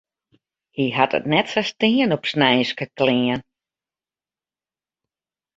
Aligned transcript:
Hy 0.77 0.85
hat 0.97 1.15
it 1.17 1.25
net 1.31 1.47
sa 1.53 1.61
stean 1.69 2.15
op 2.15 2.23
sneinske 2.31 2.85
klean. 2.97 3.41